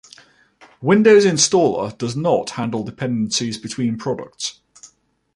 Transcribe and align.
Windows 0.81 1.25
Installer 1.27 1.95
does 1.95 2.15
not 2.15 2.49
handle 2.49 2.83
dependencies 2.83 3.59
between 3.59 3.99
products. 3.99 4.59